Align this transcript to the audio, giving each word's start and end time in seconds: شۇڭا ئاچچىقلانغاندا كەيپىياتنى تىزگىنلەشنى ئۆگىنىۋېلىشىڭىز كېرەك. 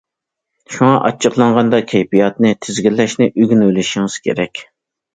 شۇڭا 0.75 0.95
ئاچچىقلانغاندا 1.09 1.83
كەيپىياتنى 1.93 2.57
تىزگىنلەشنى 2.67 3.31
ئۆگىنىۋېلىشىڭىز 3.35 4.21
كېرەك. 4.29 4.69